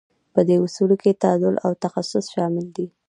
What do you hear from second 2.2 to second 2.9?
شامل دي.